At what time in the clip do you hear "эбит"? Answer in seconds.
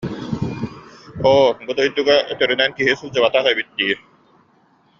3.53-3.69